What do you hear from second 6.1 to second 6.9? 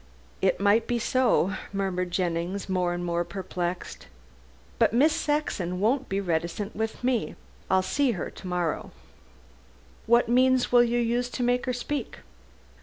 reticent